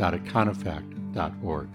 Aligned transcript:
www.econofact.org. 0.00 1.68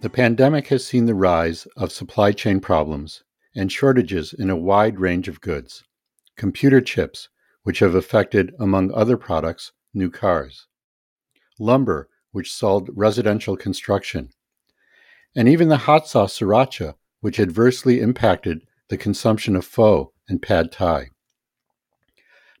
The 0.00 0.10
pandemic 0.10 0.66
has 0.68 0.84
seen 0.84 1.06
the 1.06 1.14
rise 1.14 1.66
of 1.76 1.92
supply 1.92 2.32
chain 2.32 2.58
problems 2.58 3.22
and 3.54 3.70
shortages 3.70 4.32
in 4.32 4.50
a 4.50 4.56
wide 4.56 4.98
range 4.98 5.28
of 5.28 5.40
goods. 5.40 5.84
Computer 6.36 6.80
chips, 6.80 7.28
which 7.62 7.78
have 7.78 7.94
affected, 7.94 8.52
among 8.58 8.92
other 8.92 9.16
products, 9.16 9.70
new 9.94 10.10
cars, 10.10 10.66
lumber, 11.60 12.08
which 12.32 12.52
stalled 12.52 12.90
residential 12.92 13.56
construction, 13.56 14.30
and 15.36 15.48
even 15.48 15.68
the 15.68 15.76
hot 15.76 16.08
sauce 16.08 16.38
sriracha, 16.38 16.94
which 17.20 17.38
adversely 17.38 18.00
impacted 18.00 18.62
the 18.88 18.96
consumption 18.96 19.54
of 19.54 19.64
pho 19.64 20.12
and 20.28 20.42
pad 20.42 20.72
thai 20.72 21.10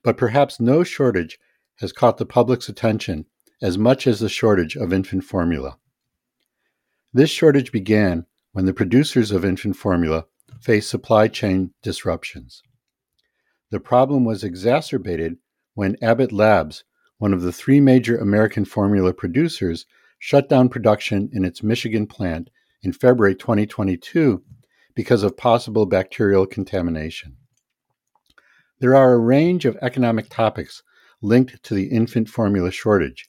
but 0.02 0.16
perhaps 0.16 0.60
no 0.60 0.82
shortage 0.82 1.38
has 1.80 1.92
caught 1.92 2.18
the 2.18 2.26
public's 2.26 2.68
attention 2.68 3.26
as 3.60 3.78
much 3.78 4.06
as 4.06 4.20
the 4.20 4.28
shortage 4.28 4.76
of 4.76 4.92
infant 4.92 5.24
formula. 5.24 5.78
This 7.12 7.30
shortage 7.30 7.72
began 7.72 8.26
when 8.52 8.66
the 8.66 8.74
producers 8.74 9.30
of 9.30 9.44
infant 9.44 9.76
formula 9.76 10.26
faced 10.60 10.90
supply 10.90 11.28
chain 11.28 11.72
disruptions. 11.82 12.62
The 13.70 13.80
problem 13.80 14.24
was 14.24 14.44
exacerbated 14.44 15.38
when 15.74 15.96
Abbott 16.02 16.32
Labs, 16.32 16.84
one 17.18 17.32
of 17.32 17.42
the 17.42 17.52
three 17.52 17.80
major 17.80 18.16
American 18.18 18.64
formula 18.64 19.14
producers, 19.14 19.86
shut 20.18 20.48
down 20.48 20.68
production 20.68 21.30
in 21.32 21.44
its 21.44 21.62
Michigan 21.62 22.06
plant 22.06 22.50
in 22.82 22.92
February 22.92 23.34
2022 23.34 24.42
because 24.94 25.22
of 25.22 25.36
possible 25.36 25.86
bacterial 25.86 26.46
contamination. 26.46 27.36
There 28.80 28.94
are 28.94 29.14
a 29.14 29.18
range 29.18 29.64
of 29.64 29.78
economic 29.80 30.28
topics 30.28 30.82
linked 31.22 31.62
to 31.62 31.74
the 31.74 31.86
infant 31.86 32.28
formula 32.28 32.70
shortage, 32.70 33.28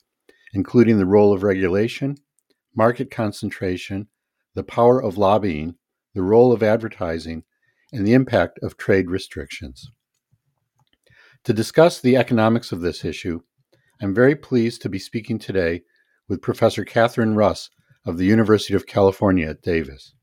including 0.54 0.98
the 0.98 1.06
role 1.06 1.32
of 1.32 1.44
regulation, 1.44 2.18
market 2.76 3.12
concentration, 3.12 4.08
the 4.56 4.64
power 4.64 5.02
of 5.02 5.18
lobbying, 5.18 5.76
the 6.14 6.22
role 6.24 6.52
of 6.52 6.64
advertising, 6.64 7.44
and 7.92 8.06
the 8.06 8.14
impact 8.14 8.60
of 8.64 8.78
trade 8.78 9.10
restrictions. 9.10 9.92
To 11.46 11.54
discuss 11.54 12.00
the 12.00 12.18
economics 12.18 12.72
of 12.72 12.82
this 12.82 13.06
issue, 13.06 13.42
I'm 14.02 14.14
very 14.14 14.36
pleased 14.36 14.82
to 14.82 14.90
be 14.90 15.00
speaking 15.00 15.38
today 15.38 15.84
with 16.28 16.42
Professor 16.42 16.84
Katheryn 16.84 17.36
Russ 17.36 17.70
of 18.06 18.18
the 18.18 18.26
University 18.26 18.74
of 18.74 18.88
California 18.88 19.50
at 19.50 19.62
Davis. 19.62 20.14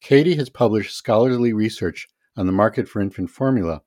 Katie 0.00 0.36
has 0.36 0.50
published 0.50 0.96
scholarly 0.96 1.52
research 1.52 2.08
on 2.36 2.46
the 2.46 2.52
market 2.52 2.88
for 2.88 3.00
infant 3.00 3.30
formula 3.30 3.82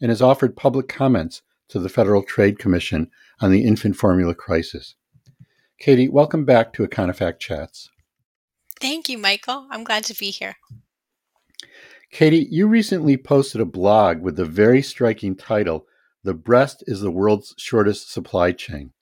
and 0.00 0.10
has 0.10 0.22
offered 0.22 0.56
public 0.56 0.88
comments 0.88 1.42
to 1.68 1.78
the 1.78 1.88
Federal 1.88 2.22
Trade 2.22 2.58
Commission 2.58 3.10
on 3.40 3.50
the 3.50 3.64
infant 3.64 3.96
formula 3.96 4.34
crisis. 4.34 4.94
Katie, 5.78 6.08
welcome 6.08 6.44
back 6.44 6.72
to 6.72 6.86
Econofact 6.86 7.38
Chats. 7.38 7.90
Thank 8.80 9.08
you, 9.08 9.18
Michael. 9.18 9.66
I'm 9.70 9.84
glad 9.84 10.04
to 10.04 10.14
be 10.14 10.30
here. 10.30 10.56
Katie, 12.10 12.46
you 12.50 12.66
recently 12.66 13.16
posted 13.16 13.60
a 13.60 13.66
blog 13.66 14.20
with 14.22 14.36
the 14.36 14.44
very 14.44 14.80
striking 14.80 15.34
title, 15.34 15.86
The 16.22 16.34
Breast 16.34 16.84
is 16.86 17.00
the 17.00 17.10
World's 17.10 17.54
Shortest 17.58 18.12
Supply 18.12 18.52
Chain. 18.52 18.92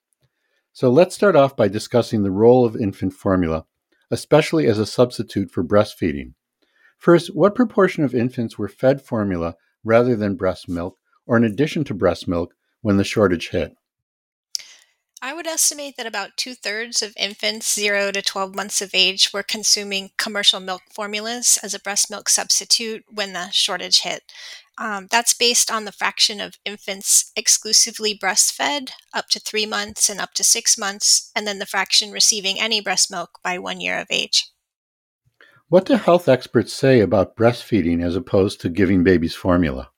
So 0.73 0.89
let's 0.89 1.15
start 1.15 1.35
off 1.35 1.55
by 1.55 1.67
discussing 1.69 2.23
the 2.23 2.31
role 2.31 2.65
of 2.65 2.75
infant 2.75 3.13
formula, 3.13 3.65
especially 4.11 4.67
as 4.67 4.79
a 4.79 4.85
substitute 4.85 5.51
for 5.51 5.63
breastfeeding. 5.63 6.33
First, 6.97 7.33
what 7.35 7.55
proportion 7.55 8.03
of 8.03 8.15
infants 8.15 8.57
were 8.57 8.67
fed 8.67 9.01
formula 9.01 9.55
rather 9.83 10.15
than 10.15 10.35
breast 10.35 10.67
milk 10.67 10.97
or 11.25 11.37
in 11.37 11.43
addition 11.43 11.83
to 11.85 11.93
breast 11.93 12.27
milk 12.27 12.53
when 12.81 12.97
the 12.97 13.03
shortage 13.03 13.49
hit? 13.49 13.75
I 15.21 15.33
would 15.33 15.47
estimate 15.47 15.97
that 15.97 16.05
about 16.05 16.37
two 16.37 16.53
thirds 16.53 17.01
of 17.01 17.13
infants 17.17 17.73
0 17.73 18.11
to 18.11 18.21
12 18.21 18.53
months 18.53 18.81
of 18.81 18.91
age 18.93 19.31
were 19.33 19.41
consuming 19.41 20.11
commercial 20.17 20.59
milk 20.59 20.83
formulas 20.93 21.57
as 21.63 21.73
a 21.73 21.79
breast 21.79 22.11
milk 22.11 22.29
substitute 22.29 23.05
when 23.11 23.33
the 23.33 23.49
shortage 23.49 24.01
hit. 24.01 24.21
Um, 24.77 25.07
that's 25.09 25.33
based 25.33 25.71
on 25.71 25.85
the 25.85 25.91
fraction 25.91 26.41
of 26.41 26.59
infants 26.65 27.31
exclusively 27.35 28.15
breastfed 28.15 28.91
up 29.13 29.29
to 29.29 29.39
three 29.39 29.65
months 29.65 30.09
and 30.09 30.19
up 30.19 30.33
to 30.35 30.43
six 30.43 30.77
months, 30.77 31.31
and 31.35 31.47
then 31.47 31.59
the 31.59 31.65
fraction 31.65 32.11
receiving 32.11 32.59
any 32.59 32.81
breast 32.81 33.09
milk 33.09 33.39
by 33.41 33.57
one 33.57 33.79
year 33.79 33.97
of 33.97 34.07
age. 34.11 34.51
What 35.69 35.85
do 35.85 35.95
health 35.95 36.29
experts 36.29 36.71
say 36.73 36.99
about 36.99 37.35
breastfeeding 37.35 38.03
as 38.03 38.15
opposed 38.15 38.61
to 38.61 38.69
giving 38.69 39.03
babies 39.03 39.33
formula? 39.33 39.89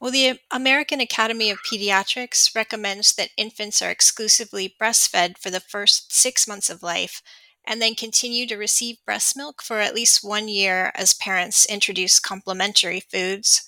Well, 0.00 0.10
the 0.10 0.40
American 0.50 1.00
Academy 1.00 1.50
of 1.50 1.62
Pediatrics 1.62 2.54
recommends 2.54 3.14
that 3.14 3.30
infants 3.36 3.80
are 3.82 3.90
exclusively 3.90 4.74
breastfed 4.80 5.38
for 5.38 5.50
the 5.50 5.60
first 5.60 6.12
six 6.14 6.46
months 6.46 6.70
of 6.70 6.82
life 6.82 7.22
and 7.66 7.82
then 7.82 7.94
continue 7.94 8.46
to 8.46 8.56
receive 8.56 9.04
breast 9.04 9.36
milk 9.36 9.62
for 9.62 9.80
at 9.80 9.94
least 9.94 10.22
one 10.22 10.48
year 10.48 10.92
as 10.94 11.14
parents 11.14 11.66
introduce 11.66 12.20
complementary 12.20 13.00
foods. 13.00 13.62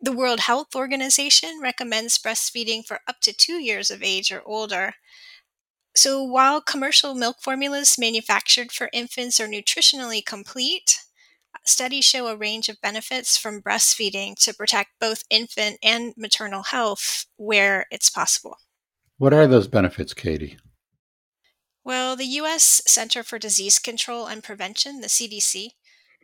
The 0.00 0.12
World 0.12 0.40
Health 0.40 0.74
Organization 0.76 1.60
recommends 1.62 2.18
breastfeeding 2.18 2.86
for 2.86 3.00
up 3.08 3.20
to 3.22 3.32
two 3.32 3.62
years 3.62 3.90
of 3.90 4.02
age 4.02 4.32
or 4.32 4.42
older, 4.46 4.94
so, 5.94 6.22
while 6.22 6.60
commercial 6.60 7.14
milk 7.14 7.40
formulas 7.42 7.98
manufactured 7.98 8.72
for 8.72 8.90
infants 8.92 9.38
are 9.40 9.46
nutritionally 9.48 10.24
complete, 10.24 10.98
studies 11.64 12.04
show 12.04 12.26
a 12.28 12.36
range 12.36 12.68
of 12.68 12.80
benefits 12.80 13.36
from 13.36 13.62
breastfeeding 13.62 14.34
to 14.44 14.54
protect 14.54 14.90
both 15.00 15.24
infant 15.30 15.78
and 15.82 16.14
maternal 16.16 16.62
health 16.64 17.26
where 17.36 17.86
it's 17.90 18.10
possible. 18.10 18.56
What 19.18 19.34
are 19.34 19.46
those 19.46 19.68
benefits, 19.68 20.14
Katie? 20.14 20.58
Well, 21.84 22.16
the 22.16 22.24
U.S. 22.24 22.82
Center 22.86 23.22
for 23.22 23.38
Disease 23.38 23.78
Control 23.78 24.26
and 24.26 24.42
Prevention, 24.42 25.00
the 25.00 25.08
CDC, 25.08 25.70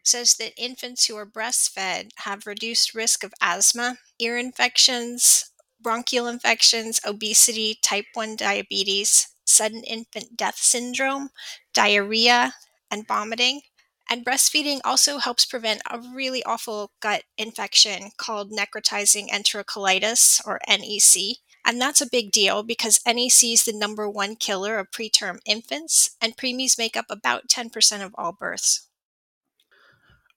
says 0.03 0.35
that 0.35 0.53
infants 0.57 1.07
who 1.07 1.17
are 1.17 1.27
breastfed 1.27 2.11
have 2.19 2.47
reduced 2.47 2.95
risk 2.95 3.25
of 3.25 3.35
asthma, 3.41 3.97
ear 4.19 4.39
infections, 4.39 5.51
bronchial 5.81 6.27
infections, 6.27 7.01
obesity, 7.05 7.79
type 7.83 8.07
1 8.15 8.37
diabetes, 8.37 9.29
sudden 9.45 9.83
infant 9.85 10.37
death 10.37 10.59
syndrome, 10.59 11.31
diarrhea, 11.75 12.53
and 12.91 13.07
vomiting. 13.07 13.61
And 14.09 14.25
breastfeeding 14.25 14.81
also 14.85 15.19
helps 15.19 15.45
prevent 15.45 15.83
a 15.91 15.99
really 15.99 16.43
awful 16.45 16.93
gut 17.01 17.25
infection 17.37 18.11
called 18.17 18.53
necrotizing 18.53 19.29
enterocolitis, 19.31 20.41
or 20.47 20.61
NEC. 20.69 21.39
And 21.65 21.81
that's 21.81 22.01
a 22.01 22.09
big 22.09 22.31
deal 22.31 22.63
because 22.63 23.01
NEC 23.05 23.53
is 23.53 23.65
the 23.65 23.73
number 23.77 24.09
one 24.09 24.37
killer 24.37 24.79
of 24.79 24.93
preterm 24.93 25.39
infants, 25.45 26.17
and 26.21 26.37
preemies 26.37 26.79
make 26.79 26.97
up 26.97 27.07
about 27.11 27.49
10% 27.49 28.05
of 28.05 28.15
all 28.17 28.33
births. 28.33 28.87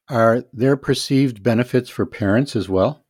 Are 0.10 0.44
there 0.52 0.76
perceived 0.76 1.44
benefits 1.44 1.90
for 1.90 2.08
parents 2.08 2.56
as 2.56 2.68
well? 2.68 3.06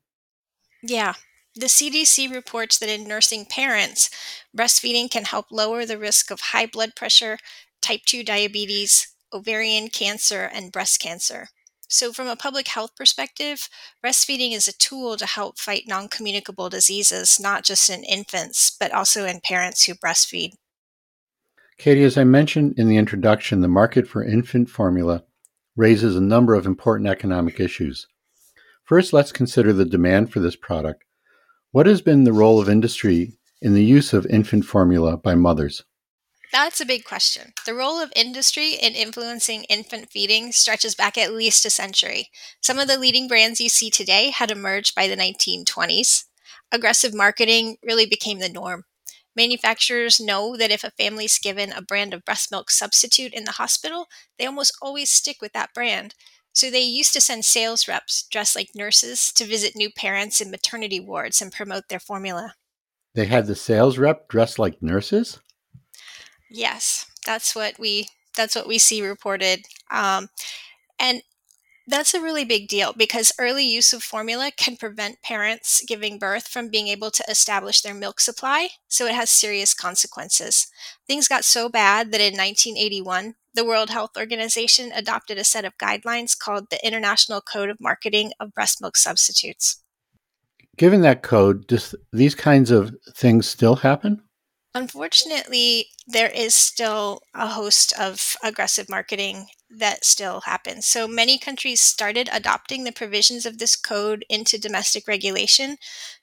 Yeah, 0.83 1.13
the 1.55 1.67
CDC 1.67 2.33
reports 2.33 2.77
that 2.79 2.89
in 2.89 3.07
nursing 3.07 3.45
parents, 3.45 4.09
breastfeeding 4.55 5.09
can 5.09 5.23
help 5.23 5.45
lower 5.49 5.85
the 5.85 5.97
risk 5.97 6.29
of 6.29 6.39
high 6.39 6.65
blood 6.65 6.97
pressure, 6.97 7.37
type 7.81 8.01
2 8.05 8.23
diabetes, 8.23 9.15
ovarian 9.33 9.89
cancer, 9.89 10.49
and 10.53 10.71
breast 10.71 10.99
cancer. 10.99 11.49
So, 11.87 12.13
from 12.13 12.27
a 12.27 12.35
public 12.35 12.67
health 12.67 12.95
perspective, 12.95 13.67
breastfeeding 14.03 14.53
is 14.53 14.67
a 14.67 14.77
tool 14.77 15.17
to 15.17 15.25
help 15.25 15.59
fight 15.59 15.83
non 15.87 16.07
communicable 16.07 16.69
diseases, 16.69 17.39
not 17.39 17.63
just 17.63 17.89
in 17.89 18.03
infants, 18.03 18.71
but 18.79 18.93
also 18.93 19.25
in 19.25 19.41
parents 19.41 19.85
who 19.85 19.95
breastfeed. 19.95 20.51
Katie, 21.77 22.03
as 22.03 22.17
I 22.17 22.25
mentioned 22.25 22.73
in 22.77 22.89
the 22.89 22.97
introduction, 22.97 23.61
the 23.61 23.67
market 23.67 24.07
for 24.07 24.23
infant 24.23 24.69
formula 24.69 25.23
raises 25.75 26.15
a 26.15 26.21
number 26.21 26.53
of 26.53 26.65
important 26.65 27.09
economic 27.09 27.59
issues. 27.59 28.05
First, 28.83 29.13
let's 29.13 29.31
consider 29.31 29.71
the 29.71 29.85
demand 29.85 30.31
for 30.31 30.39
this 30.39 30.55
product 30.55 31.03
what 31.71 31.85
has 31.85 32.01
been 32.01 32.23
the 32.23 32.33
role 32.33 32.59
of 32.59 32.67
industry 32.67 33.37
in 33.61 33.75
the 33.75 33.83
use 33.83 34.11
of 34.11 34.25
infant 34.25 34.65
formula 34.65 35.17
by 35.17 35.35
mothers? 35.35 35.83
That's 36.51 36.81
a 36.81 36.85
big 36.85 37.03
question. 37.03 37.53
The 37.65 37.75
role 37.75 38.01
of 38.01 38.11
industry 38.15 38.73
in 38.73 38.93
influencing 38.93 39.65
infant 39.65 40.09
feeding 40.09 40.51
stretches 40.51 40.95
back 40.95 41.17
at 41.17 41.33
least 41.33 41.65
a 41.65 41.69
century. 41.69 42.29
Some 42.61 42.79
of 42.79 42.87
the 42.87 42.97
leading 42.97 43.27
brands 43.27 43.61
you 43.61 43.69
see 43.69 43.91
today 43.91 44.31
had 44.31 44.49
emerged 44.49 44.95
by 44.95 45.07
the 45.07 45.15
1920s. 45.15 46.23
Aggressive 46.71 47.13
marketing 47.13 47.77
really 47.83 48.07
became 48.07 48.39
the 48.39 48.49
norm. 48.49 48.85
Manufacturers 49.35 50.19
know 50.19 50.57
that 50.57 50.71
if 50.71 50.83
a 50.83 50.91
family's 50.91 51.37
given 51.37 51.71
a 51.71 51.83
brand 51.83 52.15
of 52.15 52.25
breast 52.25 52.51
milk 52.51 52.71
substitute 52.71 53.33
in 53.33 53.43
the 53.43 53.53
hospital, 53.53 54.07
they 54.37 54.45
almost 54.47 54.75
always 54.81 55.11
stick 55.11 55.37
with 55.41 55.53
that 55.53 55.73
brand. 55.73 56.15
So 56.51 56.71
they 56.71 56.81
used 56.81 57.13
to 57.13 57.21
send 57.21 57.45
sales 57.45 57.87
reps 57.87 58.27
dressed 58.29 58.55
like 58.55 58.69
nurses 58.75 59.31
to 59.33 59.45
visit 59.45 59.75
new 59.75 59.91
parents 59.91 60.41
in 60.41 60.49
maternity 60.49 60.99
wards 60.99 61.41
and 61.41 61.51
promote 61.51 61.89
their 61.89 61.99
formula. 61.99 62.55
They 63.13 63.27
had 63.27 63.45
the 63.45 63.55
sales 63.55 63.99
rep 63.99 64.27
dressed 64.27 64.57
like 64.57 64.81
nurses? 64.81 65.39
Yes, 66.49 67.05
that's 67.25 67.55
what 67.55 67.79
we 67.79 68.07
that's 68.35 68.55
what 68.55 68.67
we 68.67 68.77
see 68.77 69.05
reported. 69.05 69.65
Um, 69.91 70.29
and 70.99 71.21
that's 71.87 72.13
a 72.13 72.21
really 72.21 72.45
big 72.45 72.67
deal 72.67 72.93
because 72.93 73.33
early 73.39 73.65
use 73.65 73.93
of 73.93 74.03
formula 74.03 74.51
can 74.55 74.77
prevent 74.77 75.23
parents 75.23 75.83
giving 75.87 76.19
birth 76.19 76.47
from 76.47 76.69
being 76.69 76.87
able 76.87 77.09
to 77.09 77.23
establish 77.27 77.81
their 77.81 77.95
milk 77.95 78.19
supply, 78.19 78.69
so 78.87 79.07
it 79.07 79.15
has 79.15 79.29
serious 79.29 79.73
consequences. 79.73 80.67
Things 81.07 81.27
got 81.27 81.43
so 81.43 81.67
bad 81.67 82.11
that 82.11 82.21
in 82.21 82.37
1981, 82.37 83.35
the 83.55 83.65
World 83.65 83.89
Health 83.89 84.11
Organization 84.15 84.91
adopted 84.93 85.39
a 85.39 85.43
set 85.43 85.65
of 85.65 85.77
guidelines 85.79 86.37
called 86.37 86.69
the 86.69 86.85
International 86.85 87.41
Code 87.41 87.69
of 87.69 87.81
Marketing 87.81 88.31
of 88.39 88.53
Breast 88.53 88.79
Milk 88.81 88.95
Substitutes. 88.95 89.81
Given 90.77 91.01
that 91.01 91.23
code, 91.23 91.65
do 91.65 91.79
these 92.13 92.35
kinds 92.35 92.69
of 92.69 92.95
things 93.15 93.49
still 93.49 93.75
happen? 93.75 94.21
Unfortunately, 94.75 95.89
there 96.07 96.29
is 96.29 96.53
still 96.55 97.21
a 97.33 97.47
host 97.47 97.91
of 97.99 98.35
aggressive 98.43 98.87
marketing 98.89 99.47
that 99.69 100.05
still 100.05 100.41
happens. 100.41 100.87
So 100.87 101.07
many 101.07 101.37
countries 101.37 101.81
started 101.81 102.29
adopting 102.31 102.83
the 102.83 102.91
provisions 102.91 103.45
of 103.45 103.57
this 103.57 103.75
code 103.75 104.25
into 104.29 104.59
domestic 104.59 105.07
regulation 105.07 105.77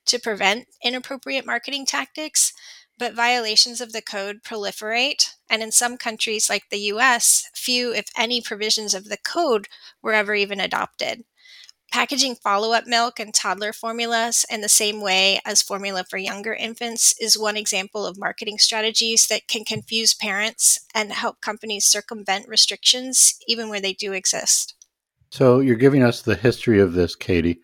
to 0.06 0.18
prevent 0.18 0.68
inappropriate 0.82 1.44
marketing 1.46 1.86
tactics, 1.86 2.52
but 2.98 3.14
violations 3.14 3.80
of 3.80 3.92
the 3.92 4.02
code 4.02 4.42
proliferate. 4.44 5.34
And 5.50 5.62
in 5.62 5.72
some 5.72 5.96
countries, 5.96 6.48
like 6.48 6.68
the 6.70 6.80
US, 6.92 7.48
few, 7.54 7.92
if 7.92 8.06
any, 8.16 8.40
provisions 8.40 8.94
of 8.94 9.04
the 9.08 9.18
code 9.18 9.68
were 10.02 10.14
ever 10.14 10.34
even 10.34 10.60
adopted. 10.60 11.24
Packaging 11.96 12.34
follow 12.34 12.74
up 12.74 12.86
milk 12.86 13.18
and 13.18 13.32
toddler 13.32 13.72
formulas 13.72 14.44
in 14.50 14.60
the 14.60 14.68
same 14.68 15.00
way 15.00 15.40
as 15.46 15.62
formula 15.62 16.04
for 16.04 16.18
younger 16.18 16.52
infants 16.52 17.14
is 17.18 17.38
one 17.38 17.56
example 17.56 18.04
of 18.04 18.18
marketing 18.18 18.58
strategies 18.58 19.28
that 19.28 19.48
can 19.48 19.64
confuse 19.64 20.12
parents 20.12 20.78
and 20.94 21.10
help 21.10 21.40
companies 21.40 21.86
circumvent 21.86 22.48
restrictions 22.48 23.38
even 23.48 23.70
where 23.70 23.80
they 23.80 23.94
do 23.94 24.12
exist. 24.12 24.74
So, 25.30 25.60
you're 25.60 25.76
giving 25.76 26.02
us 26.02 26.20
the 26.20 26.34
history 26.34 26.80
of 26.80 26.92
this, 26.92 27.16
Katie. 27.16 27.60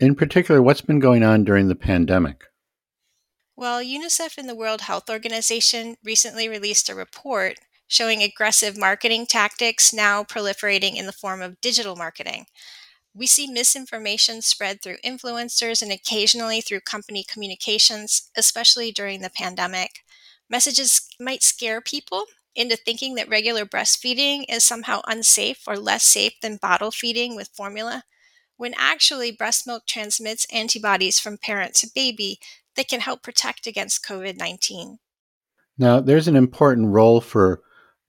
In 0.00 0.16
particular, 0.16 0.60
what's 0.60 0.80
been 0.80 0.98
going 0.98 1.22
on 1.22 1.44
during 1.44 1.68
the 1.68 1.76
pandemic? 1.76 2.42
Well, 3.54 3.80
UNICEF 3.80 4.36
and 4.36 4.48
the 4.48 4.56
World 4.56 4.80
Health 4.80 5.08
Organization 5.08 5.94
recently 6.02 6.48
released 6.48 6.88
a 6.88 6.94
report 6.96 7.60
showing 7.86 8.20
aggressive 8.20 8.76
marketing 8.76 9.26
tactics 9.26 9.92
now 9.92 10.24
proliferating 10.24 10.96
in 10.96 11.06
the 11.06 11.12
form 11.12 11.40
of 11.40 11.60
digital 11.60 11.94
marketing. 11.94 12.46
We 13.14 13.26
see 13.26 13.50
misinformation 13.50 14.40
spread 14.40 14.82
through 14.82 14.98
influencers 15.04 15.82
and 15.82 15.90
occasionally 15.90 16.60
through 16.60 16.80
company 16.80 17.24
communications, 17.28 18.30
especially 18.36 18.92
during 18.92 19.20
the 19.20 19.30
pandemic. 19.30 20.00
Messages 20.48 21.08
might 21.18 21.42
scare 21.42 21.80
people 21.80 22.26
into 22.54 22.76
thinking 22.76 23.14
that 23.14 23.28
regular 23.28 23.64
breastfeeding 23.64 24.44
is 24.48 24.64
somehow 24.64 25.00
unsafe 25.06 25.66
or 25.66 25.76
less 25.76 26.04
safe 26.04 26.34
than 26.42 26.56
bottle 26.56 26.90
feeding 26.90 27.36
with 27.36 27.48
formula, 27.54 28.04
when 28.56 28.74
actually 28.76 29.32
breast 29.32 29.66
milk 29.66 29.86
transmits 29.86 30.46
antibodies 30.52 31.18
from 31.18 31.38
parent 31.38 31.74
to 31.74 31.88
baby 31.94 32.38
that 32.76 32.88
can 32.88 33.00
help 33.00 33.22
protect 33.22 33.66
against 33.66 34.04
COVID 34.04 34.36
19. 34.36 34.98
Now, 35.78 36.00
there's 36.00 36.28
an 36.28 36.36
important 36.36 36.88
role 36.88 37.20
for 37.20 37.62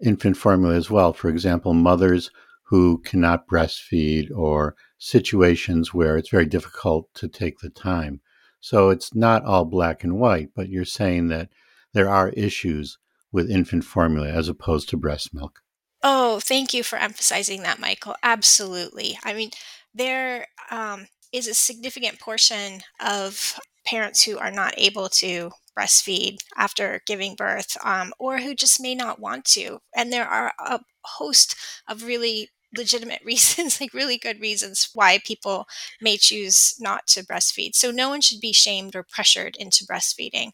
infant 0.03 0.37
formula 0.37 0.75
as 0.75 0.89
well. 0.89 1.13
For 1.13 1.29
example, 1.29 1.73
mothers 1.73 2.31
who 2.63 2.99
cannot 2.99 3.47
breastfeed 3.47 4.29
or 4.35 4.75
situations 5.03 5.95
where 5.95 6.15
it's 6.15 6.29
very 6.29 6.45
difficult 6.45 7.11
to 7.15 7.27
take 7.27 7.57
the 7.57 7.71
time. 7.71 8.21
So 8.59 8.91
it's 8.91 9.15
not 9.15 9.43
all 9.43 9.65
black 9.65 10.03
and 10.03 10.19
white, 10.19 10.49
but 10.55 10.69
you're 10.69 10.85
saying 10.85 11.29
that 11.29 11.49
there 11.93 12.07
are 12.07 12.29
issues 12.29 12.99
with 13.31 13.49
infant 13.49 13.83
formula 13.83 14.29
as 14.29 14.47
opposed 14.47 14.89
to 14.89 14.97
breast 14.97 15.33
milk. 15.33 15.61
Oh, 16.03 16.39
thank 16.39 16.71
you 16.71 16.83
for 16.83 16.99
emphasizing 16.99 17.63
that, 17.63 17.79
Michael. 17.79 18.15
Absolutely. 18.21 19.17
I 19.23 19.33
mean, 19.33 19.49
there 19.91 20.45
um, 20.69 21.07
is 21.33 21.47
a 21.47 21.55
significant 21.55 22.19
portion 22.19 22.81
of 23.03 23.59
parents 23.83 24.23
who 24.23 24.37
are 24.37 24.51
not 24.51 24.75
able 24.77 25.09
to 25.09 25.49
breastfeed 25.77 26.37
after 26.55 27.01
giving 27.07 27.33
birth 27.33 27.75
um, 27.83 28.13
or 28.19 28.37
who 28.37 28.53
just 28.53 28.79
may 28.79 28.93
not 28.93 29.19
want 29.19 29.45
to. 29.45 29.79
And 29.95 30.13
there 30.13 30.27
are 30.27 30.53
a 30.59 30.79
host 31.03 31.55
of 31.87 32.03
really 32.03 32.49
legitimate 32.75 33.21
reasons, 33.25 33.79
like 33.79 33.93
really 33.93 34.17
good 34.17 34.39
reasons 34.39 34.89
why 34.93 35.19
people 35.25 35.67
may 36.01 36.17
choose 36.17 36.75
not 36.79 37.07
to 37.07 37.25
breastfeed. 37.25 37.75
So 37.75 37.91
no 37.91 38.09
one 38.09 38.21
should 38.21 38.41
be 38.41 38.53
shamed 38.53 38.95
or 38.95 39.03
pressured 39.03 39.55
into 39.57 39.85
breastfeeding. 39.85 40.51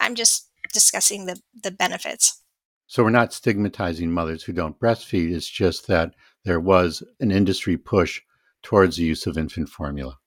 I'm 0.00 0.14
just 0.14 0.48
discussing 0.72 1.26
the, 1.26 1.40
the 1.62 1.70
benefits. 1.70 2.42
So 2.86 3.04
we're 3.04 3.10
not 3.10 3.34
stigmatizing 3.34 4.10
mothers 4.10 4.42
who 4.42 4.52
don't 4.52 4.78
breastfeed. 4.80 5.32
It's 5.32 5.48
just 5.48 5.86
that 5.88 6.14
there 6.44 6.60
was 6.60 7.02
an 7.20 7.30
industry 7.30 7.76
push 7.76 8.22
towards 8.62 8.96
the 8.96 9.04
use 9.04 9.26
of 9.26 9.36
infant 9.36 9.68
formula. 9.68 10.18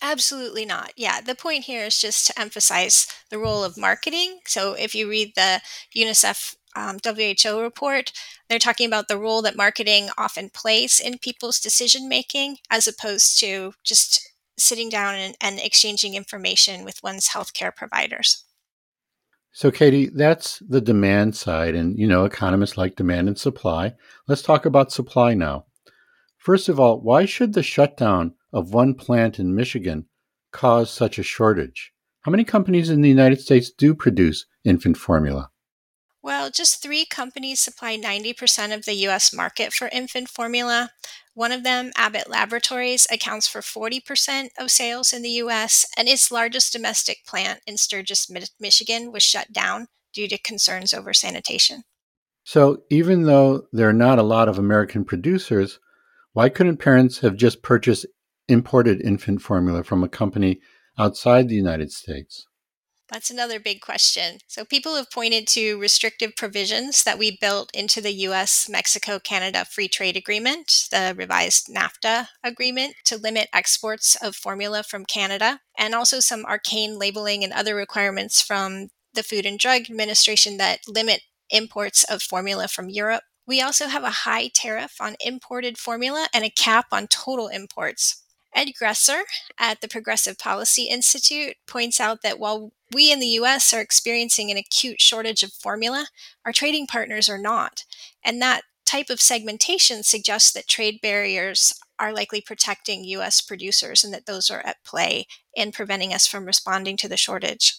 Absolutely 0.00 0.64
not. 0.64 0.92
Yeah, 0.96 1.20
the 1.20 1.34
point 1.34 1.64
here 1.64 1.84
is 1.84 2.00
just 2.00 2.28
to 2.28 2.40
emphasize 2.40 3.06
the 3.30 3.38
role 3.38 3.64
of 3.64 3.76
marketing. 3.76 4.40
So 4.46 4.74
if 4.74 4.94
you 4.94 5.08
read 5.08 5.32
the 5.34 5.60
UNICEF 5.96 6.54
um, 6.78 6.98
WHO 7.04 7.60
report, 7.60 8.12
they're 8.48 8.58
talking 8.58 8.86
about 8.86 9.08
the 9.08 9.18
role 9.18 9.42
that 9.42 9.56
marketing 9.56 10.10
often 10.16 10.48
plays 10.50 11.00
in 11.00 11.18
people's 11.18 11.58
decision 11.58 12.08
making 12.08 12.58
as 12.70 12.86
opposed 12.86 13.40
to 13.40 13.72
just 13.82 14.30
sitting 14.56 14.88
down 14.88 15.14
and, 15.14 15.36
and 15.40 15.58
exchanging 15.58 16.14
information 16.14 16.84
with 16.84 17.02
one's 17.02 17.28
healthcare 17.30 17.74
providers. 17.74 18.44
So, 19.52 19.70
Katie, 19.70 20.10
that's 20.14 20.60
the 20.60 20.80
demand 20.80 21.34
side. 21.34 21.74
And, 21.74 21.98
you 21.98 22.06
know, 22.06 22.24
economists 22.24 22.76
like 22.76 22.96
demand 22.96 23.28
and 23.28 23.38
supply. 23.38 23.94
Let's 24.28 24.42
talk 24.42 24.66
about 24.66 24.92
supply 24.92 25.34
now. 25.34 25.66
First 26.36 26.68
of 26.68 26.78
all, 26.78 27.00
why 27.00 27.24
should 27.24 27.54
the 27.54 27.62
shutdown 27.62 28.34
of 28.52 28.72
one 28.72 28.94
plant 28.94 29.38
in 29.38 29.54
Michigan 29.54 30.06
cause 30.52 30.90
such 30.90 31.18
a 31.18 31.24
shortage? 31.24 31.92
How 32.20 32.30
many 32.30 32.44
companies 32.44 32.90
in 32.90 33.00
the 33.00 33.08
United 33.08 33.40
States 33.40 33.70
do 33.70 33.94
produce 33.94 34.46
infant 34.64 34.96
formula? 34.96 35.50
Well, 36.22 36.50
just 36.50 36.82
three 36.82 37.04
companies 37.04 37.60
supply 37.60 37.96
90% 37.96 38.74
of 38.74 38.84
the 38.84 38.94
US 39.06 39.32
market 39.32 39.72
for 39.72 39.88
infant 39.88 40.28
formula. 40.28 40.90
One 41.34 41.52
of 41.52 41.62
them, 41.62 41.92
Abbott 41.96 42.28
Laboratories, 42.28 43.06
accounts 43.12 43.46
for 43.46 43.60
40% 43.60 44.48
of 44.58 44.72
sales 44.72 45.12
in 45.12 45.22
the 45.22 45.30
US, 45.42 45.86
and 45.96 46.08
its 46.08 46.32
largest 46.32 46.72
domestic 46.72 47.24
plant 47.24 47.60
in 47.66 47.76
Sturgis, 47.76 48.28
Michigan, 48.58 49.12
was 49.12 49.22
shut 49.22 49.52
down 49.52 49.86
due 50.12 50.26
to 50.26 50.38
concerns 50.38 50.92
over 50.92 51.14
sanitation. 51.14 51.84
So, 52.42 52.82
even 52.90 53.22
though 53.22 53.68
there 53.72 53.88
are 53.88 53.92
not 53.92 54.18
a 54.18 54.24
lot 54.24 54.48
of 54.48 54.58
American 54.58 55.04
producers, 55.04 55.78
why 56.32 56.48
couldn't 56.48 56.78
parents 56.78 57.20
have 57.20 57.36
just 57.36 57.62
purchased 57.62 58.06
imported 58.48 59.00
infant 59.02 59.42
formula 59.42 59.84
from 59.84 60.02
a 60.02 60.08
company 60.08 60.60
outside 60.98 61.48
the 61.48 61.54
United 61.54 61.92
States? 61.92 62.47
That's 63.10 63.30
another 63.30 63.58
big 63.58 63.80
question. 63.80 64.38
So, 64.48 64.64
people 64.64 64.94
have 64.96 65.10
pointed 65.10 65.46
to 65.48 65.80
restrictive 65.80 66.36
provisions 66.36 67.04
that 67.04 67.18
we 67.18 67.38
built 67.40 67.70
into 67.74 68.02
the 68.02 68.12
US 68.12 68.68
Mexico 68.68 69.18
Canada 69.18 69.64
Free 69.64 69.88
Trade 69.88 70.16
Agreement, 70.16 70.88
the 70.90 71.14
revised 71.16 71.68
NAFTA 71.68 72.28
agreement, 72.44 72.96
to 73.04 73.16
limit 73.16 73.48
exports 73.52 74.14
of 74.16 74.36
formula 74.36 74.82
from 74.82 75.06
Canada, 75.06 75.60
and 75.78 75.94
also 75.94 76.20
some 76.20 76.44
arcane 76.44 76.98
labeling 76.98 77.42
and 77.42 77.52
other 77.52 77.74
requirements 77.74 78.42
from 78.42 78.88
the 79.14 79.22
Food 79.22 79.46
and 79.46 79.58
Drug 79.58 79.82
Administration 79.88 80.58
that 80.58 80.80
limit 80.86 81.22
imports 81.48 82.04
of 82.04 82.22
formula 82.22 82.68
from 82.68 82.90
Europe. 82.90 83.22
We 83.46 83.62
also 83.62 83.86
have 83.86 84.04
a 84.04 84.10
high 84.10 84.50
tariff 84.52 84.96
on 85.00 85.16
imported 85.24 85.78
formula 85.78 86.28
and 86.34 86.44
a 86.44 86.50
cap 86.50 86.88
on 86.92 87.06
total 87.06 87.48
imports. 87.48 88.22
Ed 88.54 88.68
Gresser 88.80 89.22
at 89.58 89.80
the 89.80 89.88
Progressive 89.88 90.38
Policy 90.38 90.84
Institute 90.84 91.56
points 91.66 92.00
out 92.00 92.22
that 92.22 92.38
while 92.38 92.72
we 92.92 93.12
in 93.12 93.20
the 93.20 93.26
US 93.26 93.72
are 93.72 93.80
experiencing 93.80 94.50
an 94.50 94.56
acute 94.56 95.00
shortage 95.00 95.42
of 95.42 95.52
formula, 95.52 96.06
our 96.44 96.52
trading 96.52 96.86
partners 96.86 97.28
are 97.28 97.38
not. 97.38 97.84
And 98.24 98.40
that 98.40 98.62
type 98.86 99.10
of 99.10 99.20
segmentation 99.20 100.02
suggests 100.02 100.52
that 100.52 100.66
trade 100.66 100.98
barriers 101.02 101.74
are 101.98 102.12
likely 102.12 102.40
protecting 102.40 103.04
US 103.04 103.40
producers 103.40 104.02
and 104.02 104.14
that 104.14 104.26
those 104.26 104.50
are 104.50 104.64
at 104.64 104.82
play 104.84 105.26
in 105.54 105.72
preventing 105.72 106.14
us 106.14 106.26
from 106.26 106.46
responding 106.46 106.96
to 106.96 107.08
the 107.08 107.16
shortage. 107.16 107.78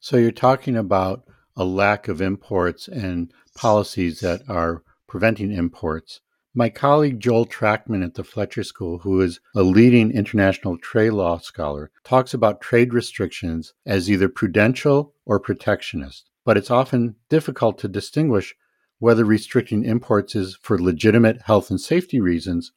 So 0.00 0.16
you're 0.16 0.32
talking 0.32 0.76
about 0.76 1.24
a 1.56 1.64
lack 1.64 2.08
of 2.08 2.20
imports 2.20 2.88
and 2.88 3.32
policies 3.54 4.20
that 4.20 4.42
are 4.48 4.82
preventing 5.08 5.52
imports, 5.52 6.20
My 6.56 6.68
colleague 6.68 7.18
Joel 7.18 7.46
Trachtman 7.46 8.04
at 8.04 8.14
the 8.14 8.22
Fletcher 8.22 8.62
School, 8.62 8.98
who 8.98 9.20
is 9.20 9.40
a 9.56 9.64
leading 9.64 10.12
international 10.12 10.78
trade 10.78 11.10
law 11.10 11.38
scholar, 11.38 11.90
talks 12.04 12.32
about 12.32 12.60
trade 12.60 12.94
restrictions 12.94 13.74
as 13.84 14.08
either 14.08 14.28
prudential 14.28 15.14
or 15.26 15.40
protectionist, 15.40 16.30
but 16.44 16.56
it's 16.56 16.70
often 16.70 17.16
difficult 17.28 17.76
to 17.78 17.88
distinguish 17.88 18.54
whether 19.00 19.24
restricting 19.24 19.84
imports 19.84 20.36
is 20.36 20.56
for 20.62 20.78
legitimate 20.78 21.42
health 21.42 21.70
and 21.70 21.80
safety 21.80 22.20
reasons 22.20 22.70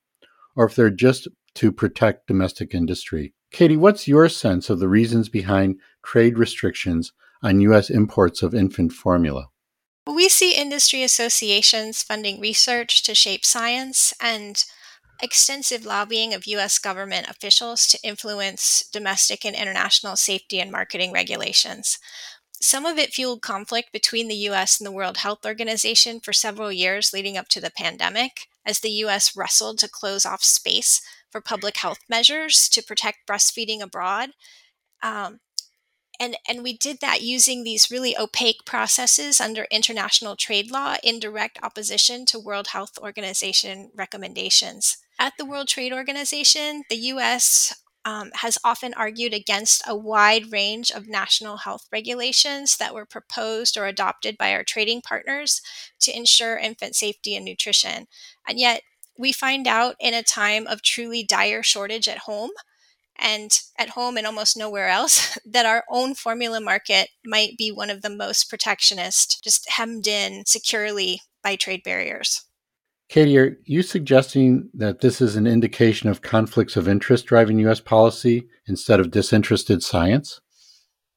or 0.55 0.65
if 0.65 0.75
they're 0.75 0.89
just 0.89 1.27
to 1.53 1.71
protect 1.71 2.25
domestic 2.25 2.73
industry. 2.73 3.35
Katie, 3.51 3.77
what's 3.77 4.07
your 4.07 4.27
sense 4.27 4.71
of 4.71 4.79
the 4.79 4.89
reasons 4.89 5.29
behind 5.29 5.79
trade 6.01 6.39
restrictions 6.39 7.13
on 7.43 7.61
U.S. 7.61 7.91
imports 7.91 8.41
of 8.41 8.55
infant 8.55 8.91
formula? 8.91 9.49
We 10.07 10.29
see 10.29 10.55
industry 10.55 11.03
associations 11.03 12.01
funding 12.01 12.39
research 12.39 13.03
to 13.03 13.13
shape 13.13 13.43
science 13.43 14.13
and 14.21 14.63
extensive 15.21 15.85
lobbying 15.85 16.33
of 16.33 16.47
U.S. 16.47 16.79
government 16.79 17.27
officials 17.29 17.87
to 17.87 17.99
influence 18.03 18.87
domestic 18.91 19.43
and 19.43 19.55
international 19.55 20.15
safety 20.15 20.61
and 20.61 20.71
marketing 20.71 21.11
regulations. 21.11 21.99
Some 22.61 22.85
of 22.85 22.97
it 22.97 23.13
fueled 23.13 23.41
conflict 23.41 23.91
between 23.91 24.29
the 24.29 24.47
US 24.49 24.79
and 24.79 24.87
the 24.87 24.91
World 24.91 25.17
Health 25.17 25.45
Organization 25.45 26.21
for 26.21 26.33
several 26.33 26.71
years 26.71 27.11
leading 27.13 27.37
up 27.37 27.49
to 27.49 27.61
the 27.61 27.71
pandemic, 27.71 28.47
as 28.65 28.79
the 28.79 28.91
US 29.03 29.35
wrestled 29.35 29.77
to 29.79 29.89
close 29.89 30.25
off 30.25 30.43
space 30.43 31.01
for 31.29 31.41
public 31.41 31.77
health 31.77 31.99
measures 32.09 32.69
to 32.69 32.81
protect 32.81 33.27
breastfeeding 33.27 33.81
abroad. 33.81 34.31
Um, 35.03 35.41
and, 36.19 36.37
and 36.47 36.63
we 36.63 36.75
did 36.75 36.99
that 37.01 37.21
using 37.21 37.63
these 37.63 37.91
really 37.91 38.17
opaque 38.17 38.65
processes 38.65 39.39
under 39.39 39.67
international 39.69 40.35
trade 40.35 40.71
law 40.71 40.95
in 41.03 41.19
direct 41.19 41.59
opposition 41.61 42.25
to 42.27 42.39
World 42.39 42.67
Health 42.67 42.97
Organization 42.99 43.91
recommendations. 43.95 44.97
At 45.19 45.33
the 45.37 45.45
World 45.45 45.67
Trade 45.67 45.93
Organization, 45.93 46.83
the 46.89 46.97
US 46.97 47.73
um, 48.05 48.31
has 48.35 48.57
often 48.63 48.93
argued 48.93 49.33
against 49.33 49.83
a 49.85 49.95
wide 49.95 50.51
range 50.51 50.91
of 50.91 51.09
national 51.09 51.57
health 51.57 51.87
regulations 51.91 52.77
that 52.77 52.93
were 52.93 53.05
proposed 53.05 53.77
or 53.77 53.85
adopted 53.85 54.37
by 54.37 54.53
our 54.53 54.63
trading 54.63 55.01
partners 55.01 55.61
to 55.99 56.15
ensure 56.15 56.57
infant 56.57 56.95
safety 56.95 57.35
and 57.35 57.43
nutrition. 57.43 58.07
And 58.47 58.59
yet, 58.59 58.81
we 59.19 59.31
find 59.31 59.67
out 59.67 59.95
in 59.99 60.13
a 60.13 60.23
time 60.23 60.67
of 60.67 60.81
truly 60.81 61.23
dire 61.23 61.63
shortage 61.63 62.07
at 62.07 62.19
home 62.19 62.51
and 63.19 63.59
at 63.77 63.89
home 63.89 64.17
and 64.17 64.27
almost 64.27 64.57
nowhere 64.57 64.89
else 64.89 65.37
that 65.45 65.65
our 65.65 65.83
own 65.89 66.13
formula 66.13 66.61
market 66.61 67.09
might 67.25 67.57
be 67.57 67.71
one 67.71 67.89
of 67.89 68.01
the 68.01 68.09
most 68.09 68.49
protectionist, 68.49 69.43
just 69.43 69.69
hemmed 69.69 70.07
in 70.07 70.43
securely 70.45 71.21
by 71.43 71.55
trade 71.55 71.83
barriers. 71.83 72.43
Katie, 73.09 73.37
are 73.37 73.57
you 73.63 73.83
suggesting 73.83 74.69
that 74.73 74.99
this 74.99 75.21
is 75.21 75.37
an 75.37 75.47
indication 75.47 76.09
of 76.09 76.21
conflicts 76.21 76.75
of 76.75 76.89
interest 76.89 77.25
driving 77.25 77.57
U.S. 77.59 77.79
policy 77.79 78.47
instead 78.67 78.99
of 78.99 79.11
disinterested 79.11 79.81
science? 79.81 80.41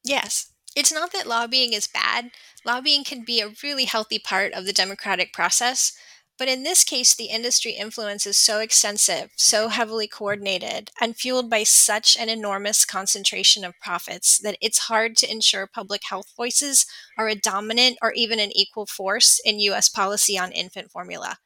Yes. 0.04 0.52
It's 0.76 0.92
not 0.92 1.12
that 1.12 1.26
lobbying 1.26 1.72
is 1.72 1.88
bad. 1.88 2.30
Lobbying 2.64 3.02
can 3.02 3.24
be 3.24 3.40
a 3.40 3.52
really 3.62 3.86
healthy 3.86 4.20
part 4.20 4.52
of 4.52 4.66
the 4.66 4.72
democratic 4.72 5.32
process. 5.32 5.92
But 6.40 6.48
in 6.48 6.62
this 6.62 6.84
case, 6.84 7.14
the 7.14 7.26
industry 7.26 7.72
influence 7.72 8.24
is 8.24 8.38
so 8.38 8.60
extensive, 8.60 9.30
so 9.36 9.68
heavily 9.68 10.08
coordinated, 10.08 10.90
and 10.98 11.14
fueled 11.14 11.50
by 11.50 11.64
such 11.64 12.16
an 12.16 12.30
enormous 12.30 12.86
concentration 12.86 13.62
of 13.62 13.78
profits 13.78 14.38
that 14.38 14.56
it's 14.62 14.88
hard 14.88 15.18
to 15.18 15.30
ensure 15.30 15.66
public 15.66 16.00
health 16.08 16.32
voices 16.34 16.86
are 17.18 17.28
a 17.28 17.34
dominant 17.34 17.98
or 18.00 18.14
even 18.14 18.40
an 18.40 18.56
equal 18.56 18.86
force 18.86 19.38
in 19.44 19.60
US 19.60 19.90
policy 19.90 20.38
on 20.38 20.50
infant 20.52 20.90
formula. 20.90 21.36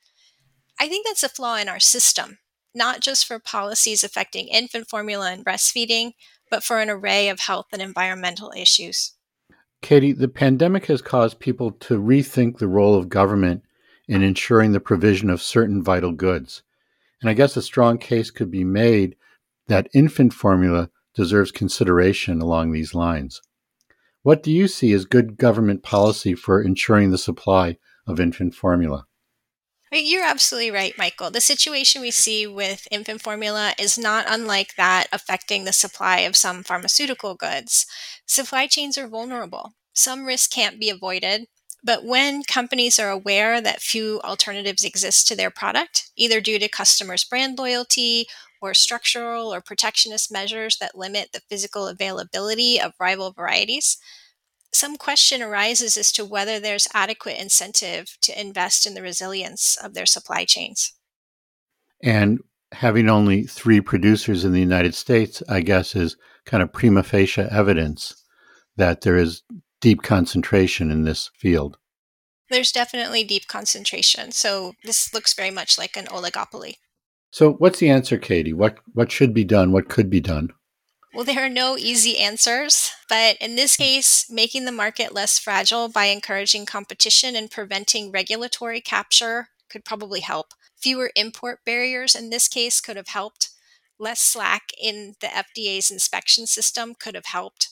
I 0.78 0.86
think 0.86 1.04
that's 1.04 1.24
a 1.24 1.28
flaw 1.28 1.56
in 1.56 1.68
our 1.68 1.80
system, 1.80 2.38
not 2.72 3.00
just 3.00 3.26
for 3.26 3.40
policies 3.40 4.04
affecting 4.04 4.46
infant 4.46 4.88
formula 4.88 5.32
and 5.32 5.44
breastfeeding, 5.44 6.12
but 6.52 6.62
for 6.62 6.78
an 6.78 6.88
array 6.88 7.28
of 7.28 7.40
health 7.40 7.66
and 7.72 7.82
environmental 7.82 8.52
issues. 8.56 9.14
Katie, 9.82 10.12
the 10.12 10.28
pandemic 10.28 10.86
has 10.86 11.02
caused 11.02 11.40
people 11.40 11.72
to 11.72 12.00
rethink 12.00 12.58
the 12.58 12.68
role 12.68 12.94
of 12.94 13.08
government 13.08 13.64
in 14.08 14.22
ensuring 14.22 14.72
the 14.72 14.80
provision 14.80 15.30
of 15.30 15.42
certain 15.42 15.82
vital 15.82 16.12
goods. 16.12 16.62
And 17.20 17.30
I 17.30 17.34
guess 17.34 17.56
a 17.56 17.62
strong 17.62 17.98
case 17.98 18.30
could 18.30 18.50
be 18.50 18.64
made 18.64 19.16
that 19.66 19.88
infant 19.94 20.34
formula 20.34 20.90
deserves 21.14 21.50
consideration 21.50 22.40
along 22.40 22.72
these 22.72 22.94
lines. 22.94 23.40
What 24.22 24.42
do 24.42 24.50
you 24.50 24.68
see 24.68 24.92
as 24.92 25.04
good 25.04 25.36
government 25.36 25.82
policy 25.82 26.34
for 26.34 26.60
ensuring 26.60 27.10
the 27.10 27.18
supply 27.18 27.78
of 28.06 28.20
infant 28.20 28.54
formula? 28.54 29.06
You're 29.92 30.24
absolutely 30.24 30.72
right, 30.72 30.92
Michael. 30.98 31.30
The 31.30 31.40
situation 31.40 32.02
we 32.02 32.10
see 32.10 32.46
with 32.46 32.88
infant 32.90 33.22
formula 33.22 33.74
is 33.78 33.96
not 33.96 34.26
unlike 34.28 34.74
that 34.76 35.06
affecting 35.12 35.64
the 35.64 35.72
supply 35.72 36.20
of 36.20 36.34
some 36.34 36.64
pharmaceutical 36.64 37.36
goods. 37.36 37.86
Supply 38.26 38.66
chains 38.66 38.98
are 38.98 39.06
vulnerable. 39.06 39.74
Some 39.92 40.24
risk 40.24 40.50
can't 40.50 40.80
be 40.80 40.90
avoided, 40.90 41.46
but 41.84 42.02
when 42.02 42.42
companies 42.42 42.98
are 42.98 43.10
aware 43.10 43.60
that 43.60 43.82
few 43.82 44.20
alternatives 44.24 44.84
exist 44.84 45.28
to 45.28 45.36
their 45.36 45.50
product, 45.50 46.10
either 46.16 46.40
due 46.40 46.58
to 46.58 46.68
customers' 46.68 47.24
brand 47.24 47.58
loyalty 47.58 48.26
or 48.62 48.72
structural 48.72 49.52
or 49.52 49.60
protectionist 49.60 50.32
measures 50.32 50.78
that 50.78 50.96
limit 50.96 51.28
the 51.32 51.42
physical 51.50 51.86
availability 51.86 52.80
of 52.80 52.94
rival 52.98 53.32
varieties, 53.32 53.98
some 54.72 54.96
question 54.96 55.42
arises 55.42 55.96
as 55.98 56.10
to 56.12 56.24
whether 56.24 56.58
there's 56.58 56.88
adequate 56.94 57.38
incentive 57.38 58.16
to 58.22 58.40
invest 58.40 58.86
in 58.86 58.94
the 58.94 59.02
resilience 59.02 59.76
of 59.76 59.92
their 59.92 60.06
supply 60.06 60.46
chains. 60.46 60.94
And 62.02 62.40
having 62.72 63.08
only 63.10 63.44
three 63.44 63.80
producers 63.80 64.44
in 64.44 64.52
the 64.52 64.60
United 64.60 64.94
States, 64.94 65.42
I 65.48 65.60
guess, 65.60 65.94
is 65.94 66.16
kind 66.46 66.62
of 66.62 66.72
prima 66.72 67.02
facie 67.02 67.42
evidence 67.42 68.24
that 68.76 69.02
there 69.02 69.16
is 69.16 69.42
deep 69.84 70.02
concentration 70.02 70.90
in 70.90 71.02
this 71.02 71.30
field. 71.36 71.76
There's 72.48 72.72
definitely 72.72 73.22
deep 73.22 73.46
concentration. 73.48 74.32
So 74.32 74.72
this 74.82 75.12
looks 75.12 75.34
very 75.34 75.50
much 75.50 75.76
like 75.76 75.94
an 75.94 76.06
oligopoly. 76.06 76.76
So 77.30 77.52
what's 77.52 77.80
the 77.80 77.90
answer, 77.90 78.16
Katie? 78.16 78.54
What 78.54 78.78
what 78.94 79.12
should 79.12 79.34
be 79.34 79.44
done? 79.44 79.72
What 79.72 79.90
could 79.90 80.08
be 80.08 80.20
done? 80.20 80.48
Well, 81.12 81.24
there 81.24 81.44
are 81.44 81.50
no 81.50 81.76
easy 81.76 82.18
answers, 82.18 82.92
but 83.10 83.36
in 83.42 83.56
this 83.56 83.76
case, 83.76 84.24
making 84.30 84.64
the 84.64 84.72
market 84.72 85.12
less 85.12 85.38
fragile 85.38 85.88
by 85.88 86.06
encouraging 86.06 86.64
competition 86.64 87.36
and 87.36 87.50
preventing 87.50 88.10
regulatory 88.10 88.80
capture 88.80 89.48
could 89.68 89.84
probably 89.84 90.20
help. 90.20 90.54
Fewer 90.80 91.10
import 91.14 91.58
barriers 91.66 92.14
in 92.14 92.30
this 92.30 92.48
case 92.48 92.80
could 92.80 92.96
have 92.96 93.08
helped. 93.08 93.50
Less 93.98 94.20
slack 94.20 94.70
in 94.82 95.14
the 95.20 95.26
FDA's 95.26 95.90
inspection 95.90 96.46
system 96.46 96.94
could 96.98 97.14
have 97.14 97.26
helped. 97.26 97.68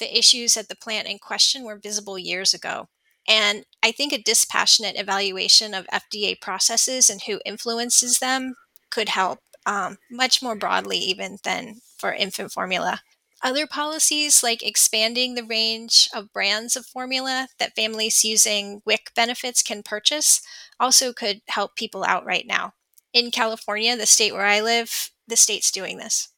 The 0.00 0.18
issues 0.18 0.56
at 0.56 0.68
the 0.68 0.76
plant 0.76 1.06
in 1.06 1.18
question 1.18 1.62
were 1.62 1.76
visible 1.76 2.18
years 2.18 2.52
ago. 2.52 2.88
And 3.28 3.64
I 3.82 3.92
think 3.92 4.12
a 4.12 4.18
dispassionate 4.22 4.98
evaluation 4.98 5.74
of 5.74 5.86
FDA 5.92 6.40
processes 6.40 7.08
and 7.08 7.22
who 7.22 7.40
influences 7.44 8.18
them 8.18 8.54
could 8.90 9.10
help 9.10 9.38
um, 9.66 9.98
much 10.10 10.42
more 10.42 10.56
broadly, 10.56 10.98
even 10.98 11.38
than 11.44 11.76
for 11.98 12.12
infant 12.12 12.50
formula. 12.50 13.02
Other 13.42 13.66
policies, 13.66 14.42
like 14.42 14.62
expanding 14.62 15.34
the 15.34 15.44
range 15.44 16.08
of 16.14 16.32
brands 16.32 16.76
of 16.76 16.84
formula 16.86 17.48
that 17.58 17.74
families 17.74 18.24
using 18.24 18.82
WIC 18.84 19.12
benefits 19.14 19.62
can 19.62 19.82
purchase, 19.82 20.42
also 20.78 21.12
could 21.12 21.40
help 21.48 21.76
people 21.76 22.04
out 22.04 22.24
right 22.24 22.46
now. 22.46 22.72
In 23.12 23.30
California, 23.30 23.96
the 23.96 24.06
state 24.06 24.32
where 24.32 24.44
I 24.44 24.60
live, 24.60 25.10
the 25.26 25.36
state's 25.36 25.70
doing 25.70 25.98
this. 25.98 26.28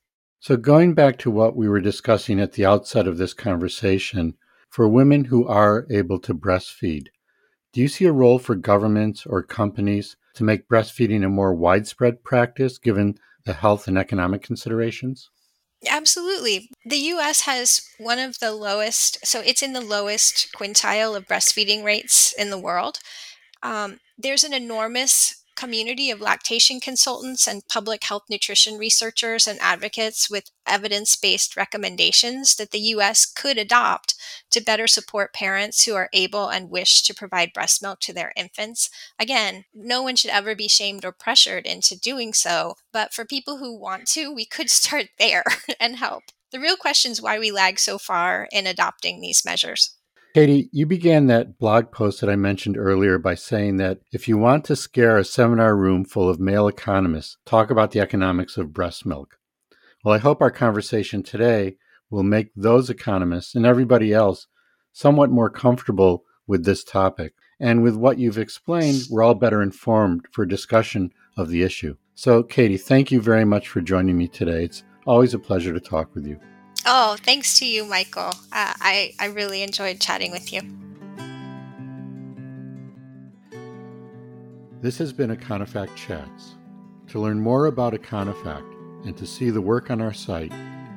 So, 0.42 0.56
going 0.56 0.94
back 0.94 1.18
to 1.18 1.30
what 1.30 1.54
we 1.54 1.68
were 1.68 1.80
discussing 1.80 2.40
at 2.40 2.54
the 2.54 2.66
outset 2.66 3.06
of 3.06 3.16
this 3.16 3.32
conversation, 3.32 4.34
for 4.68 4.88
women 4.88 5.26
who 5.26 5.46
are 5.46 5.86
able 5.88 6.18
to 6.18 6.34
breastfeed, 6.34 7.06
do 7.72 7.80
you 7.80 7.86
see 7.86 8.06
a 8.06 8.12
role 8.12 8.40
for 8.40 8.56
governments 8.56 9.24
or 9.24 9.44
companies 9.44 10.16
to 10.34 10.42
make 10.42 10.66
breastfeeding 10.66 11.24
a 11.24 11.28
more 11.28 11.54
widespread 11.54 12.24
practice 12.24 12.76
given 12.78 13.18
the 13.44 13.52
health 13.52 13.86
and 13.86 13.96
economic 13.96 14.42
considerations? 14.42 15.30
Absolutely. 15.88 16.68
The 16.84 16.96
US 16.96 17.42
has 17.42 17.88
one 17.98 18.18
of 18.18 18.40
the 18.40 18.50
lowest, 18.50 19.24
so 19.24 19.42
it's 19.42 19.62
in 19.62 19.74
the 19.74 19.80
lowest 19.80 20.48
quintile 20.52 21.14
of 21.14 21.28
breastfeeding 21.28 21.84
rates 21.84 22.34
in 22.36 22.50
the 22.50 22.58
world. 22.58 22.98
Um, 23.62 24.00
there's 24.18 24.42
an 24.42 24.54
enormous 24.54 25.41
community 25.56 26.10
of 26.10 26.20
lactation 26.20 26.80
consultants 26.80 27.46
and 27.46 27.66
public 27.68 28.04
health 28.04 28.24
nutrition 28.28 28.78
researchers 28.78 29.46
and 29.46 29.58
advocates 29.60 30.30
with 30.30 30.50
evidence 30.66 31.16
based 31.16 31.56
recommendations 31.56 32.56
that 32.56 32.70
the 32.70 32.78
U.S. 32.78 33.26
could 33.26 33.58
adopt 33.58 34.14
to 34.50 34.60
better 34.60 34.86
support 34.86 35.34
parents 35.34 35.84
who 35.84 35.94
are 35.94 36.08
able 36.12 36.48
and 36.48 36.70
wish 36.70 37.02
to 37.02 37.14
provide 37.14 37.52
breast 37.52 37.82
milk 37.82 38.00
to 38.00 38.12
their 38.12 38.32
infants. 38.36 38.90
Again, 39.18 39.64
no 39.74 40.02
one 40.02 40.16
should 40.16 40.30
ever 40.30 40.54
be 40.54 40.68
shamed 40.68 41.04
or 41.04 41.12
pressured 41.12 41.66
into 41.66 41.98
doing 41.98 42.32
so, 42.32 42.76
but 42.92 43.12
for 43.12 43.24
people 43.24 43.58
who 43.58 43.76
want 43.78 44.06
to, 44.08 44.32
we 44.32 44.44
could 44.44 44.70
start 44.82 45.06
there 45.18 45.44
and 45.80 45.96
help. 45.96 46.24
The 46.52 46.60
real 46.60 46.76
question 46.76 47.12
is 47.12 47.22
why 47.22 47.38
we 47.38 47.50
lag 47.50 47.78
so 47.78 47.96
far 47.96 48.46
in 48.52 48.66
adopting 48.66 49.20
these 49.20 49.44
measures. 49.44 49.96
Katie, 50.34 50.70
you 50.72 50.86
began 50.86 51.26
that 51.26 51.58
blog 51.58 51.92
post 51.92 52.22
that 52.22 52.30
I 52.30 52.36
mentioned 52.36 52.78
earlier 52.78 53.18
by 53.18 53.34
saying 53.34 53.76
that 53.76 54.00
if 54.12 54.26
you 54.26 54.38
want 54.38 54.64
to 54.64 54.76
scare 54.76 55.18
a 55.18 55.24
seminar 55.24 55.76
room 55.76 56.06
full 56.06 56.30
of 56.30 56.40
male 56.40 56.68
economists, 56.68 57.36
talk 57.44 57.70
about 57.70 57.90
the 57.90 58.00
economics 58.00 58.56
of 58.56 58.72
breast 58.72 59.04
milk. 59.04 59.36
Well, 60.02 60.14
I 60.14 60.18
hope 60.18 60.40
our 60.40 60.50
conversation 60.50 61.22
today 61.22 61.76
will 62.08 62.22
make 62.22 62.48
those 62.56 62.88
economists 62.88 63.54
and 63.54 63.66
everybody 63.66 64.14
else 64.14 64.46
somewhat 64.92 65.30
more 65.30 65.50
comfortable 65.50 66.24
with 66.46 66.64
this 66.64 66.82
topic. 66.82 67.34
And 67.60 67.82
with 67.82 67.96
what 67.96 68.18
you've 68.18 68.38
explained, 68.38 69.02
we're 69.10 69.22
all 69.22 69.34
better 69.34 69.60
informed 69.62 70.26
for 70.32 70.46
discussion 70.46 71.10
of 71.36 71.50
the 71.50 71.62
issue. 71.62 71.96
So, 72.14 72.42
Katie, 72.42 72.78
thank 72.78 73.12
you 73.12 73.20
very 73.20 73.44
much 73.44 73.68
for 73.68 73.82
joining 73.82 74.16
me 74.16 74.28
today. 74.28 74.64
It's 74.64 74.82
always 75.06 75.34
a 75.34 75.38
pleasure 75.38 75.74
to 75.74 75.80
talk 75.80 76.14
with 76.14 76.26
you. 76.26 76.40
Oh, 76.84 77.16
thanks 77.20 77.60
to 77.60 77.66
you, 77.66 77.84
Michael. 77.84 78.30
Uh, 78.52 78.74
I, 78.80 79.14
I 79.18 79.26
really 79.26 79.62
enjoyed 79.62 80.00
chatting 80.00 80.32
with 80.32 80.52
you. 80.52 80.62
This 84.80 84.98
has 84.98 85.12
been 85.12 85.34
Econofact 85.34 85.94
Chats. 85.94 86.56
To 87.08 87.20
learn 87.20 87.40
more 87.40 87.66
about 87.66 87.92
Econofact 87.92 89.06
and 89.06 89.16
to 89.16 89.26
see 89.26 89.50
the 89.50 89.60
work 89.60 89.90
on 89.90 90.00
our 90.00 90.12
site, 90.12 90.52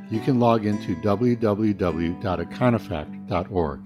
you 0.09 0.19
can 0.19 0.39
log 0.39 0.65
into 0.65 0.95
www.econofact.org. 0.95 3.81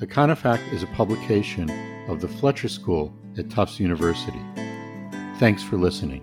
Econofact 0.00 0.72
is 0.72 0.82
a 0.82 0.86
publication 0.88 1.70
of 2.08 2.20
the 2.20 2.28
Fletcher 2.28 2.68
School 2.68 3.14
at 3.36 3.50
Tufts 3.50 3.78
University. 3.78 4.40
Thanks 5.38 5.62
for 5.62 5.76
listening. 5.76 6.22